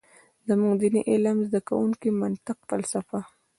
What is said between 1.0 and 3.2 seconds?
علم زده کوونکي منطق، فلسفه،